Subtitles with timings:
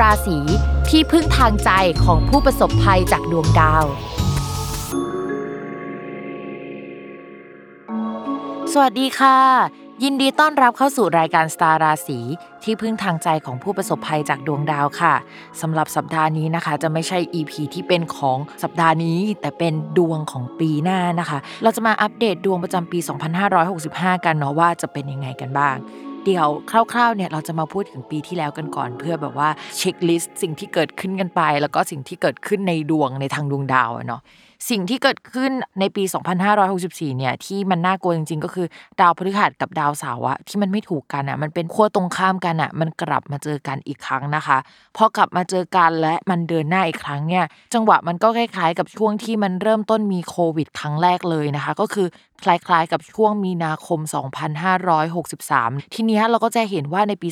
[0.00, 0.38] ราศี
[0.88, 1.70] ที่พึ่งทางใจ
[2.04, 3.84] ของผู้ประสบภัยจากดวงดาว
[8.72, 9.38] สวัสดีค่ะ
[10.04, 12.18] ยินดีต้อนรับเข้าสู่รายการสตาร์ราศี
[12.64, 15.14] ที่พึ่งทางใจของผู้ประสบภัยจากดวงดาวค่ะ
[15.60, 22.98] สำหรับสัปดาห์นี้นะคะ จะไม่ใช่ EP ที่เป็นของสัปดาห์นี้ แต่เป็นดวงของปีหน้านะคะ เราจะมาอัปเดตดวงประจำปี
[23.62, 25.76] 2565 กันเนาะว่าจะเป็นยังไงกันบ้าง
[26.26, 34.22] เดียวคร่าวๆเนี่ยเราจะมาพูดถึงปีที่แล้วกันก่อน เพื่อแบบว่าเช็คลิสต์สิ่งที่เกิดขึ้นกันไป แล้วก็สิ่งที่เกิดขึ้นในดวงในทางดวงดาวเนาะ
[34.70, 36.04] สิ่งที่เกิดขึ้นในปี
[36.60, 38.66] 2564 เนี่ยที่มันน่ากลัวจริงๆ ก็คือ
[39.00, 44.58] ดาวพฤหัสกับดาวเสาร์อะที่มันไม่ถูกกันอะมันเป็นขั้วตรงข้ามกันอะมันกลับมาเจอกันอีกครั้งนะคะ
[44.96, 52.06] พอกลับมาเจอกันและมันเดินหน้าอีกครั้งเนี่ยจังหวะมันก็คล้ายๆ กับช่วงที่มันเริ่มต้นมีโควิด ครั้งแรกเลยนะคะ ก็คือ
[52.44, 54.00] คล้ายๆ กับช่วงมีนาคม
[55.16, 57.28] 2563 ทีนี้เราก็จะเห็นว่าในปี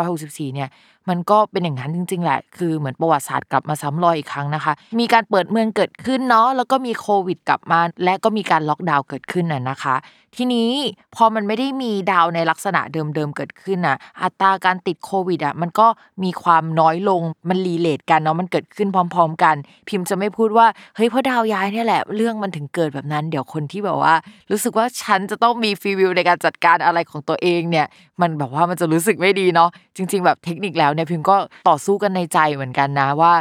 [0.00, 0.68] 2564 เนี่ย
[1.08, 9.94] มันก็เป็นอย่างนั้นจริง ๆ แหละ คือเหมือนประวัติศาสตร์กลับมาซ้ำรอยอีกครั้งนะคะ มีการเปิดเมืองเกิดขึ้นเนาะ แล้วก็มีโควิดกลับมา และก็มีการล็อกดาวน์เกิดขึ้นน่ะนะคะ
[10.36, 10.70] ทีนี้
[11.14, 15.86] พอมันไม่ได้มีดาวในลักษณะเดิมๆเกิดขึ้นน่ะ อัตราการติดโควิดอะมันก็
[16.22, 19.56] มีความน้อยลงมันรีเลทกันเนาะมันเกิดขึ้นพร้อม ๆ กัน
[19.88, 20.66] พิมพ์จะไม่พูดว่า
[20.96, 24.14] เฮ้ยเพราะดาวย้ายเนี่ยแหละเรื่องมันถึงเกิดแบบนั้นเดี๋ยวคนที่แบบว่า
[24.50, 27.86] รู้สึกว่าฉันจะต้องมีฟีวิวในการจัดการอะไรของตัวเองเนี่ย
[28.20, 31.36] มันแบบว่ามันจะรู้สึกไม่ดีเนาะจริง ๆ แบบเทคนิคแล้วเนี่ยพิมพ์ก็
[31.68, 33.34] ต่อสู้กันในใจเหมือนกันนะว่า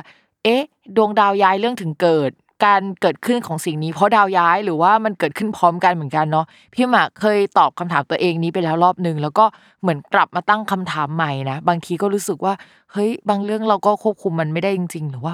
[0.43, 0.63] เอ๊ะ
[0.95, 2.31] ดวงดาวย้ายเรื่องถึงเกิด
[2.65, 9.45] การเกิดขึ้นของสิ่งนี้เพราะดาวย้ายหรือว่ามันเกิดขึ้นพร้อมกันเหมือนกันเนาะพี่หมากเคยตอบคำถามตัวเองนี้ไปแล้วรอบหนึ่งแล้วก็
[9.81, 12.53] เหมือนกลับมาตั้งคำถามใหม่นะบางทีก็รู้สึกว่า
[12.91, 15.33] เฮ้ยบางเรื่องเราก็ควบคุมมันไม่ได้จริง ๆ หรือว่า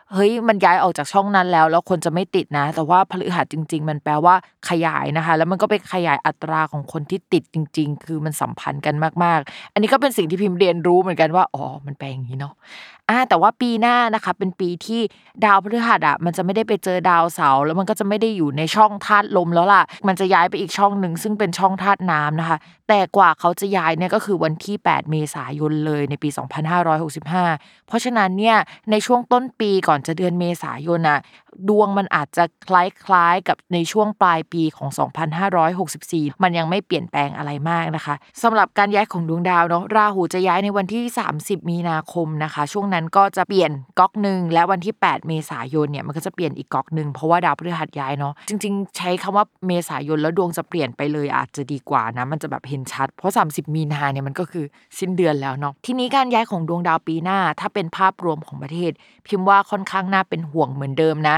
[0.13, 4.35] เฮ้ยมันย้ายออกจากช่องนั้นแล้ว แล้วคนจะไม่ติดนะ แต่ว่าพฤหัสจริง ๆ มันแปลว่า
[4.69, 12.53] ขยายนะคะ แล้วมันก็ไปขยายอัตราของคนที่ติดจริง ๆ คือมันสัมพันธ์กันมากๆ อันนี้ก็เป็นสิ่งที่พิมพ์เรียนรู้เหมือนกันว่าอ๋อมันแปลอย่างนี้เนาะ
[13.09, 15.01] อ่าแต่ว่าปีหน้านะคะเป็นปีที่
[15.45, 22.57] ดาวพฤหัสอะมันจะไม่ได้ไปเจอดาวเสาร์แล้วมันก็จะไม่ได้อยู่ในช่องธาตุลมแล้วล่ะ มันจะย้ายไปอีกช่องหนึ่งซึ่งเป็นช่องธาตุน้ำนะคะ
[22.87, 26.29] แต่กว่าเขาจะย้ายเนี่ยก็คือวันที่ 8 เมษายนเลยในปี
[27.09, 28.57] 2565 เพราะฉะนั้นเนี่ย
[28.91, 31.19] ในช่วงต้นปีก่อนจะเดือนเมษายนอะ
[31.69, 34.89] ดวงมันอาจจะคล้ายๆกับในช่วงปลายปีของ
[35.65, 41.03] 2564 มันยังไม่เปลี่ยนแปลงอะไรมากนะคะสำหรับการย้ายของดวงดาวเนาะราหูจะย้ายในวันที่
[41.37, 54.65] 30 มีนาคมนะคะ ช่วงนั้นก็จะเปลี่ยนก๊อกหนึ่งและวันที่ 8 เมษายนเนี่ยมันก็จะเปลี่ยนอีกก๊อกหนึ่งเพราะว่าดาวพฤหัสย้ายเนาะจริง ๆ ใช้คำว่าเมษายนแล้วดวงจะเปลี่ยนไปเลยอาจจะดีกว่านะมันจะแบบเห็นชัด เพราะ 30 มีนาเนี่ยมันก็คือ
[54.99, 58.91] สิ้นเดือนแล้วเนาะทีนี้การย้ายของดวงดาวปีหน้า ถ้าเป็นภาพรวมของประเทศ
[59.27, 61.37] พิมพ์ว่าค่อนข้างน่าเป็นห่วงเหมือนเดิมนะ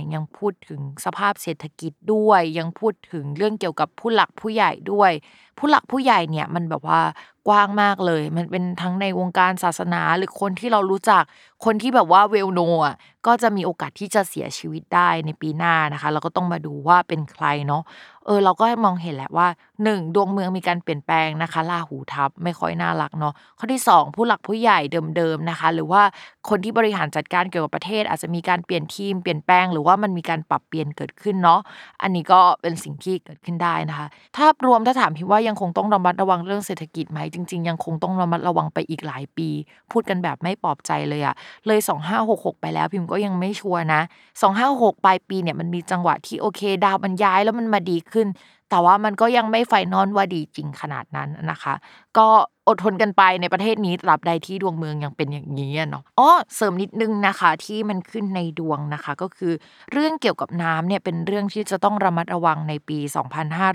[0.00, 5.12] เนี่ยยังพูดถึงสภาพเศรษฐกิจด้วย ยังพูดถึงเรื่องเกี่ยวกับผู้หลักผู้ใหญ่ด้วย
[5.58, 7.00] ผู้หลักผู้ใหญ่เนี่ยมันแบบว่า
[7.48, 11.22] กว้างมากเลย มันเป็นทั้งในวงการศาสนาหรือคนที่เรารู้จัก
[11.64, 17.82] คนที่แบบว่าเวลโนอะก็จะมีโอกาสที่จะเสียชีวิตได้ในปีหน้านะคะ เราก็ต้องมาดูว่าเป็นใครเนาะ
[18.30, 19.48] ออเราก็มองเห็นแหละว่า
[19.84, 20.00] 1.
[20.14, 24.78] ดวงเมืองมีการเปลี่ยนแปลงนะคะลาหูทับไม่ค่อยน่ารักเนาะข้อที่ 2 ผู้หลักผู้ใหญ่
[25.16, 26.02] เดิมๆนะคะ หรือว่า
[26.48, 31.60] คนที่บริหารจัดการเกี่ยวกับประเทศ อาจจะมีการเปลี่ยนทีมเปลี่ยนแปลงหรือว่ามันมีการปรับเปลี่ยนเกิดขึ้นเนาะ
[32.02, 34.06] อันนี้ก็เป็นสิ่งที่เกิดขึ้นได้นะคะ
[34.36, 39.48] ถ้ารวมถ้าถามพี่ว่ายังคงต้องระมัดระวังเรื่องเศรษฐกิจไหมจริง ๆ ยังคงต้องระมัดระวังไปอีกหลายปี
[39.90, 41.34] พูดกันแบบไม่ปลอบใจเลยอะ
[41.66, 44.00] เลย 2566 ไปแล้วพิมพ์ก็ยังไม่ชัวร์นะ
[44.42, 48.28] 256ปลายปีเนี่ยมันมีจังหวะที่โอเค ดาวมันย้ายแล้วมันมาดีขึ้น
[48.70, 51.74] แต่ว่ามันก็ยังไม่ไฟนอลว่าดีจริงขนาดนั้นนะคะ
[52.18, 52.28] ก็
[52.70, 59.52] อดทนกันไปในประเทศนี้ตราบใดที่ดวงเมืองยังเป็นอย่างนี้เนาะอ๋อเสริมนิดนึงนะคะที่มันขึ้นในดวงนะคะ ก็คือ
[59.92, 62.98] เรื่องเกี่ยวกับน้ำเนี่ยเป็นเรื่องที่จะต้องระมัดระวังในปี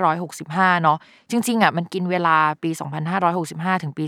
[0.03, 0.97] 2565 เนาะ
[1.29, 2.69] จริงๆอะมันกินเวลาปี
[3.27, 4.05] 2565 ถึงปี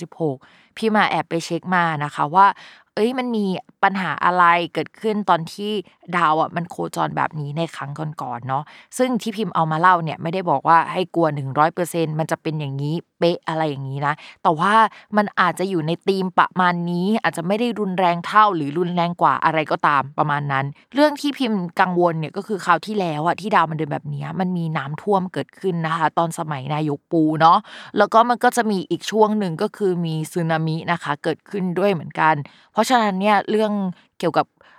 [0.00, 2.46] 2566 พี่มาแอบไปเช็คมานะคะว่า
[2.94, 3.44] เอ้ยมันมี
[3.82, 5.72] ปัญหาอะไรเกิดขึ้นตอนที่
[6.16, 7.90] ดาวอะมันโคจรแบบนี้ในครั้ง
[8.22, 8.62] ก่อนๆเนาะ
[8.98, 11.26] ซึ่งที่พิมพ์เอามาเล่าเนี่ยไม่ได้บอกว่าให้กลัว
[11.72, 14.74] 100%มันจะเป็นอย่างนี้เป๊ะอะไรอย่างนี้นะ แต่ว่า
[15.16, 20.64] มันอาจจะอยู่ในธีมประมาณนี้ อาจจะไม่ได้รุนแรงเท่าหรือรุนแรงกว่าอะไรก็ตามประมาณนั้น
[20.94, 27.58] เรื่องที่พิมพ์กังวลเนี่ยก็คือคราวที่แล้วอะที่ดาวมันเดินแบบนี้มันมีน้ำท่วมเกิดขึ้นนะคะ ตอนสมัยนายกปูเนาะ
[27.98, 32.34] แล้วก็มันก็จะมีอีกช่วงหนึ่งก็คือมีสึนามินะคะ เกิดขึ้นด้วยเหมือนกัน
[32.72, 33.72] เพราะฉะนั้นเนี่ยเรื่อง
[34.18, 34.46] เกี่ยวกับ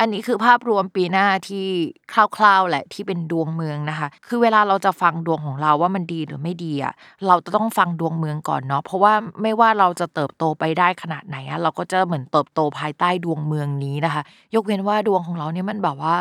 [0.00, 1.66] อันนี้คือภาพรวมปีหน้าที่
[2.12, 6.92] คร่าวๆแหละที่เป็นดวงเมืองนะคะ คือเวลาเราจะฟังดวงของเราว่ามันดีหรือไม่ดีอะ
[7.26, 14.22] เราจะต้องฟังดวงเมืองก่อนเนาะเพราะว่าไม่ว่าเราจะเติบโตไปได้ขนาดไหนอะเราก็จะเหมือนเติบโตภายใต้ดวงเมืองนี้นะคะ
[14.54, 16.16] ยกเว้นว่าดวงของเราเนี่ยมันแบบว่า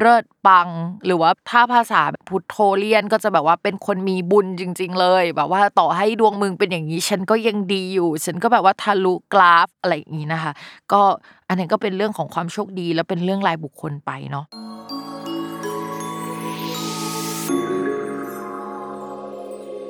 [0.00, 0.68] เลิศปัง
[1.04, 10.52] หรือว่าถ้าภาษาพุทโธเลียนก็จะแบบว่าเป็นคนมีบุญจริง ๆ เลย แบบว่าต่อให้ดวงมึงเป็นอย่างนี้ ฉันก็ยังดีอยู่ ฉันก็แบบว่าทะลุกราฟอะไรอย่างนี้นะคะ
[10.92, 11.00] ก็
[11.48, 14.46] อันนี้ก็เป็นเรื่องของความโชคดีแล้วเป็นเรื่องรายบุคคลไปเนาะ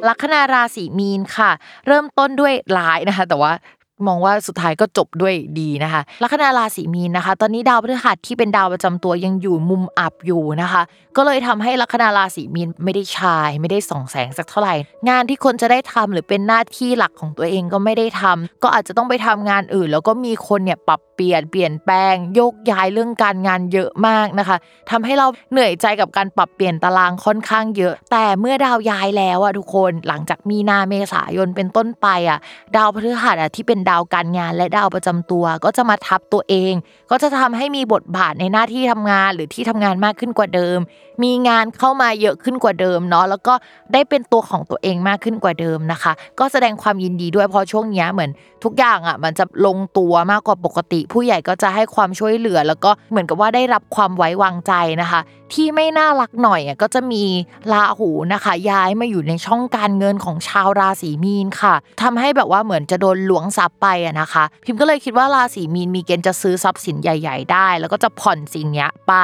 [0.09, 1.51] ลัคนาราศีมีนค่ะ
[1.87, 3.53] เริ่มต้นด้วยร้ายนะคะ แต่ว่า
[4.07, 10.83] มองว่าสุดท้ายก็จบด้วยดีนะคะลัคนาราศีมีนนะคะ ตอนนี้ดาวพฤหัสที่เป็นดาวประจำตัวยังอยู่มุมอับอยู่นะคะ
[11.17, 14.75] ก็เลยทำให้ลัคนาราศีมีนไม่ได้ชายไม่ได้ส่องแสงสักเท่าไหร่
[15.09, 24.57] งานที่คนจะได้ทำหรือเป็นหน้าที่หลักของตัวเองก็ไม่ได้ทำก็อาจจะต้องไปทำงานอื่น แล้วก็มีคนเนี่ยปรับเปลี่ยนเปลี่ยนแปลงโยกย้ายเรื่องการงานเยอะมากนะคะ
[24.91, 32.39] ทำให้เราเหนื่อยใจกับการปรับเปลี่ยนตารางค่อนข้างเยอะ แต่เมื่อดาวย้ายแล้วอะทุกคนหลังจากมีนาเมษายนเป็นต้นไปอะ
[32.77, 36.75] ดาวพฤหัสอะที่เป็นดาวการงานและดาวประจำตัว ก็จะมาทับตัวเอง
[37.11, 40.79] ก็จะทำให้มีบทบาทในหน้าที่ทำงานหรือที่ทำงานมากขึ้นกว่าเดิม
[41.23, 43.55] มีงานเข้ามาเยอะขึ้นกว่าเดิมเนาะแล้วก็
[43.93, 48.31] ได้เป็นตัวของตัวเองมากขึ้นกว่าเดิมนะคะ ก็แสดงความยินดีด้วยเพราะช่วงนี้เหมือน
[48.65, 55.21] ทุกอย่างอะมันจะลงตัวมากกว่าปกติ ผู้ใหญ่ก็จะให้ความช่วยเหลือ แล้วก็เหมือนกับว่าได้รับความไว้วางใจนะคะ
[55.53, 57.25] ที่ไม่น่ารักหน่อยอะก็จะมี
[57.73, 69.15] ราหูนะคะ ย้ายมาอยู่ในช่องการเงินของชาวราศีมีนค่ะทำให้แบบว่าเหมือนจะโดนหลวงทรัพย์ไปอะนะคะ พิมพ์ก็เลยคิดว่าราศีมีนมีเกณฑ์จะซื้อทรัพย์สินใหญ่ ๆ ได้ แล้วก็จะผ่อนสิ่งเนี้ยไป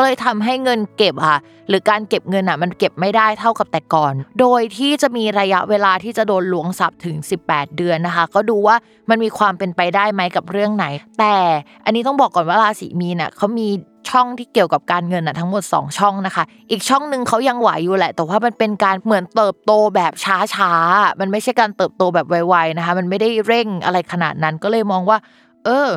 [0.00, 1.38] ก็เลยทำให้เงินเก็บค่ะ
[1.68, 8.76] หรือการเก็บเงินอะมันเก็บไม่ได้เท่ากับแต่ก่อน โดยที่จะมีระยะเวลาที่จะโดนหลวงทรัพย์ถึง 18 เดือนนะคะ ก็ดูว่า
[9.10, 10.86] มันมีความเป็นไปได้ไหมกับเรื่องไหน
[11.18, 11.36] แต่
[11.84, 13.68] อันนี้ต้องบอกก่อนว่าราศีมีนอะเขามี
[14.10, 20.12] ช่องที่เกี่ยวกับการเงินอะทั้งหมด 2 ช่องนะคะ อีกช่องหนึ่งเขายังไหวอยู่แหละ แต่ว่ามันเป็นการเหมือนเติบโตแบบ
[20.54, 25.18] ช้าๆ มันไม่ใช่การเติบโตแบบไวๆนะคะ มันไม่ได้เร่งอะไรขนาดนั้นก็เลยมองว่า
[25.66, 25.88] เออ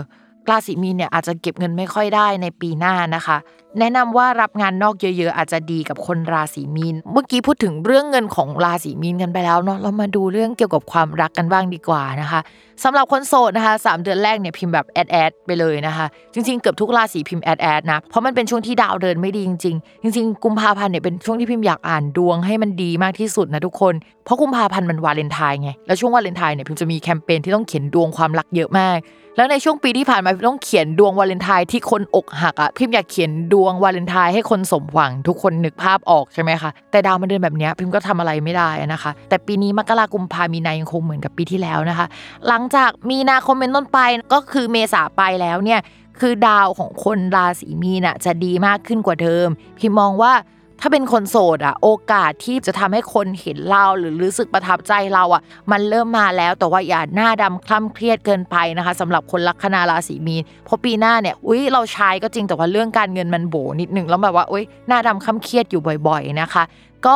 [0.50, 3.38] ราศีมีนเนี่ยอาจจะเก็บเงินไม่ค่อยได้ในปีหน้านะคะ
[3.80, 12.40] แนะนำว่ารับงานนอกเยอะๆอาจจะดีกับคนราศีมีน เมื่อกี้พูดถึงเรื่องเงินของราศีมีนกันไปแล้วเนาะ เรามาดูเรื่องเกี่ยวกับความรักกันบ้างดีกว่านะคะ
[12.84, 23.94] สำหรับคนโสดนะคะสามเดือนแรกเนี่ยพิมพ์แบบแอดแอดไปเลยนะคะ จริงๆเกือบทุกราศีพิมพ์แอดแอดนะ เพราะมันเป็นช่วงที่ดาวเดินไม่ดีจริงๆ จริง ๆ กุมภาพันธ์เนี่ยเป็นช่วงที่พิมพ์อยากอ่านดวงให้มันดีมากที่สุดนะทุกคน
[24.26, 28.98] เพราะกุมภาพันธ์มันวาเลนไทน์ไง แล้วช่วงวาเลนไทน์เนี่ยพิมจะมีแคมเปญที่ต้องเขียนดวงความรักเยอะมาก
[29.36, 42.08] แล้วในช่วงปีที่ผ่านมาพิมต้องเขียนดวงวาเลนไทน์ที่คนอกหักอะพิมอยากเขียนดวงวาเลนไทน์ให้คนสมหวังทุกคนนึกภาพออกใช่ไหมคะแต่ดาวมันเดินแบบนี้พิมก็ทำอะไรไม่ได้นะคะ แต่ปีนี้มกรากุมภามีนายังคงเหมือนกับปีที่แล้วนะคะ
[42.48, 44.00] หลังจากมีนาคมเป็นต้นไป
[44.34, 45.80] ก็คือเมษาไปแล้วเนี่ย
[46.20, 49.48] คือดาวของคนราศีมีนอะจะดีมากขึ้นกว่าเดิม
[49.80, 50.34] พิมมองว่า
[50.82, 66.64] ถ้าเป็นคนโสดอะโอกาสที่จะทำให้คนเห็นเราหรือรู้สึกประทับใจเราอะมันเริ่มมาแล้วแต่ว่าอย่าหน้าดำคล่ำเครียดเกินไปนะคะสำหรับคนลัคนาราศีมีนเพราะปีหน้าเนี่ยอุ้ยเราใช้ก็จริงแต่ว่าเรื่องการเงินมันโบนิดนึงแล้วแบบว่าอุ้ยหน้าดำคล่ำเครียดอยู่บ่อย ๆนะคะ
[67.06, 67.16] ก็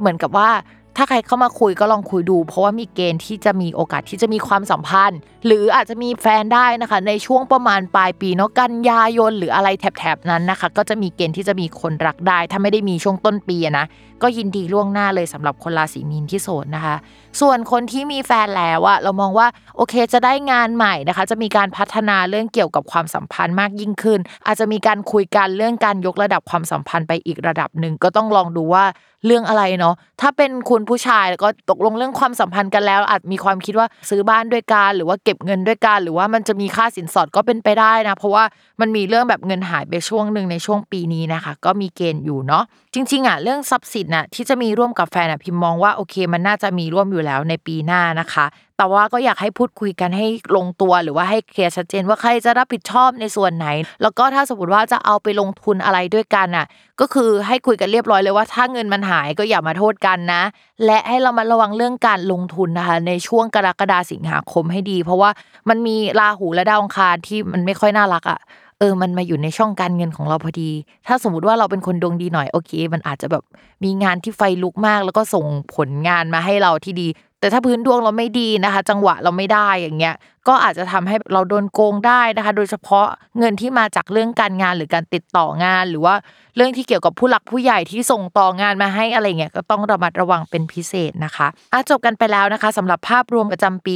[0.00, 0.50] เหมือนกับว่า
[0.96, 13.86] ถ้าใครเข้ามาคุยก็ลองคุยดู เพราะว่ามีเกณฑ์ที่จะมีโอกาสที่จะมีความสัมพันธ์ หรืออาจจะมีแฟนได้นะคะ ในช่วงประมาณปลายปีเนาะกันยายนหรืออะไรแถบๆนั้นนะคะ ก็จะมีเกณฑ์ที่จะมีคนรักได้ ถ้าไม่ได้มีช่วงต้นปีนะ
[14.22, 16.96] ก็ยินดีล่วงหน้าเลยสำหรับคนราศีมีนที่โสดนะคะ
[17.40, 19.46] ส่วนคนที่มีแฟนแล้วอะเรามองว่า
[19.76, 28.84] โอเคจะได้งานใหม่นะคะ จะมีการพัฒนาเรื่องเกี่ยวกับความสัมพันธ์มากยิ่งขึ้น อาจจะมีการคุยกันเรื่องการยกระดับความสัมพันธ์ไปอีกระดับหนึ่งก็ต้องลองดูว่า
[29.26, 38.44] เรื่องอะไรเนาะถ้าเป็นคุณผู้ชายก็ตกลงเรื่องความสัมพันธ์กันแล้ว อาจมีความคิดว่าซื้อบ้านด้วยกันหรือว่าเก็บเงินด้วยกันหรือว่ามันจะมีค่าสินสอดก็เป็นไปได้นะ เพราะว่า
[38.80, 42.64] มันมีเรื่องแบบเงินหายไปช่วงหนึ่งในช่วงปีนี้นะคะ ก็มีเกณฑ์อยู่เนาะ
[42.94, 50.26] จริงๆอะเรื่องทรัพย์สินน่ะที่จะมีร่วมกับแฟนอะพิมมองว่าโอเค มันน่าจะมีร่วมอยู่แล้วในปีหน้านะคะแต่ว่าก็อยากให้พูดคุยกันให้
[50.56, 53.66] ลงตัวหรือว่าให้เคลียร์ชัดเจนว่าใครจะรับผิดชอบในส่วนไหน
[54.02, 56.66] แล้วก็ถ้าสมมติว่าจะเอาไปลงทุนอะไรด้วยกันอะ
[57.00, 60.42] ก็คือให้คุยกันเรียบร้อยเลยว่าถ้าเงินมันหายก็อย่ามาโทษกันนะ
[60.84, 65.30] และให้เรามาระวังเรื่องการลงทุนนะคะ ในช่วงกรกฎาสิงหาคมให้ดี เพราะว่า
[65.68, 68.40] มันมีราหูและดาวอังคารที่มันไม่ค่อยน่ารักอะ
[68.78, 70.70] เออ มันมาอยู่ในช่องการเงินของเราพอดี
[71.06, 73.44] ถ้าสมมติว่าเราเป็นคนดวงดีหน่อยโอเค มันอาจจะแบบ
[73.84, 77.08] มีงานที่ไฟลุกมาก แล้วก็ส่งผลงานมาให้เราที่ดี
[77.44, 80.14] แต่ถ้าพื้นดวงเราไม่ดีนะคะ จังหวะเราไม่ได้อย่างเงี้ย
[80.48, 83.06] ก็อาจจะทำให้เราโดนโกงได้นะคะ โดยเฉพาะ
[83.38, 86.14] เงินที่มาจากเรื่องการงานหรือการติดต่องาน หรือว่า
[86.56, 93.94] เรื่องที่เกี่ยวกับผู้หลักผู้ใหญ่ที่ส่งต่องานมาให้อะไรเงี้ยก็ต้องระมัดระวังเป็นพิเศษนะคะอะจบกันไปแล้วนะคะสำหรับภาพรวมประจำปี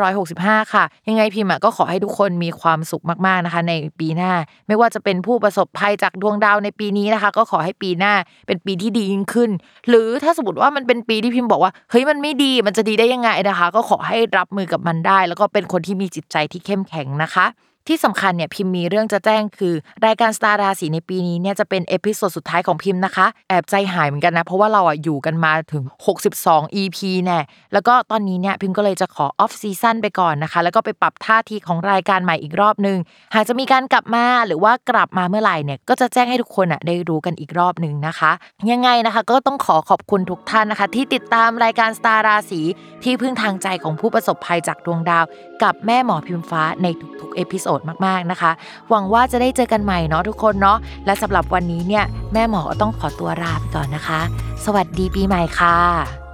[0.00, 4.32] 2565 ค่ะ ยังไงพิมก็ขอให้ทุกคนมีความสุขมากๆนะคะ ในปีหน้า
[4.66, 8.14] ไม่ว่าจะเป็นผู้ประสบภัยจากดวงดาวในปีนี้นะคะ ก็ขอให้ปีหน้า
[8.46, 9.50] เป็นปีที่ดียิ่งขึ้น
[9.88, 17.46] หรือถ้าสมมติว่ามันเป็นปีที่พิมบอกว่าเฮ้ยมันไม่ดีมันจะดีได้ยังไงนะคะ ก็ขอให้รับมือกับมันได้ แล้วก็เป็นคนที่มีจิตใจที่เข้มแข็งนะคะ
[17.88, 19.74] ที่สำคัญเนี่ยพิมพ์มีเรื่องจะแจ้งคือ
[20.06, 25.84] รายการสตาร์ราศีในปีนี้เนี่ยจะเป็น episode สุดท้ายของพิมนะคะ แอบใจหายเหมือนกันนะ เพราะว่าเราอะอยู่กันมาถึง
[26.28, 27.40] 62 EP แน่
[27.72, 32.98] แล้วก็ตอนนี้เนี่ยพิมพ์ก็เลยจะขอ off season ไปก่อนนะคะ แล้วก็ไปปรับท่าทีของรายการใหม่อีกรอบนึง
[33.34, 38.30] หากจะมีการกลับมาหรือว่ากลับมาเมื่อไหร่เนี่ยก็จะแจ้งให้ทุกคนอะได้รู้กันอีกรอบหนึ่งนะคะ
[38.70, 42.60] ยังไงนะคะก็ต้องขอขอบคุณทุกท่านนะคะ ที่ติดตามรายการสตาร์ราศี
[43.02, 45.24] ที่พึ่งทางใจของผู้ประสบภัยจากดวงดาว
[45.62, 46.86] กับแม่หมอพิมฟ้าใน
[47.20, 48.50] ทุกๆ episode มากๆนะคะ
[48.90, 54.20] หวังว่าจะได้เจอกันใหม่เนาะทุกคนเนาะและสำหรับวันนี้เนี่ยแม่หมอต้องขอตัวลาไปก่อนนะคะ
[54.64, 56.27] สวัสดีปีใหม่ค่ะ